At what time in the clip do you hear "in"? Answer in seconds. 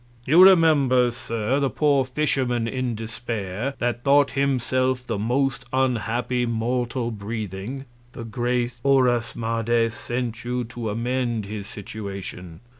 2.67-2.95